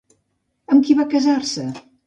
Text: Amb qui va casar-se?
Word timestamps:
Amb 0.75 0.87
qui 0.87 0.97
va 1.03 1.07
casar-se? 1.13 1.71